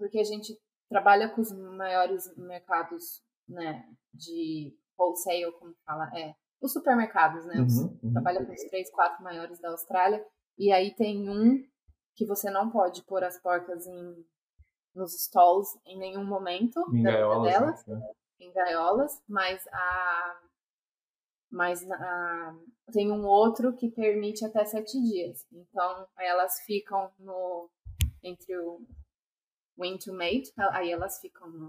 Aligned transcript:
porque 0.00 0.18
a 0.18 0.24
gente 0.24 0.58
trabalha 0.88 1.28
com 1.28 1.42
os 1.42 1.52
maiores 1.52 2.34
mercados, 2.38 3.22
né, 3.46 3.84
de 4.14 4.74
wholesale, 4.98 5.52
como 5.58 5.74
fala, 5.84 6.10
é, 6.18 6.34
os 6.60 6.72
supermercados, 6.72 7.44
né? 7.46 7.56
Uhum, 7.56 7.98
uhum. 8.02 8.12
Trabalha 8.12 8.44
com 8.44 8.52
os 8.52 8.64
três, 8.64 8.90
quatro 8.90 9.22
maiores 9.22 9.60
da 9.60 9.70
Austrália. 9.70 10.24
E 10.58 10.72
aí 10.72 10.94
tem 10.94 11.28
um 11.28 11.62
que 12.16 12.26
você 12.26 12.50
não 12.50 12.70
pode 12.70 13.02
pôr 13.04 13.22
as 13.22 13.40
porcas 13.40 13.86
em, 13.86 14.26
nos 14.94 15.14
stalls 15.14 15.68
em 15.86 15.98
nenhum 15.98 16.24
momento 16.24 16.80
em 16.92 17.02
da 17.02 17.12
gaiolas, 17.12 17.52
delas, 17.52 17.86
né? 17.86 18.12
em 18.40 18.52
gaiolas, 18.52 19.22
mas 19.28 19.66
a 19.72 20.40
mas 21.52 21.90
a, 21.90 22.54
tem 22.92 23.10
um 23.10 23.26
outro 23.26 23.74
que 23.74 23.90
permite 23.90 24.44
até 24.44 24.64
sete 24.64 25.00
dias. 25.02 25.46
Então 25.52 26.06
elas 26.18 26.60
ficam 26.60 27.10
no 27.18 27.68
entre 28.22 28.56
o 28.58 28.86
winter 29.80 30.12
mate, 30.12 30.52
aí 30.72 30.90
elas 30.92 31.20
ficam 31.20 31.50
no 31.50 31.68